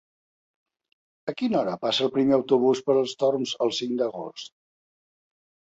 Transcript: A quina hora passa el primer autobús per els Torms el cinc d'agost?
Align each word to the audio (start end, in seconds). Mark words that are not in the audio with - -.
A 1.33 1.35
quina 1.41 1.59
hora 1.59 1.75
passa 1.85 2.03
el 2.07 2.11
primer 2.17 2.35
autobús 2.39 2.83
per 2.89 2.99
els 3.03 3.15
Torms 3.25 3.55
el 3.69 3.77
cinc 3.83 3.97
d'agost? 4.03 4.53